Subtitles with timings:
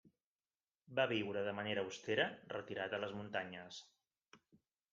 [0.99, 3.81] Va viure de manera austera, retirat a les muntanyes.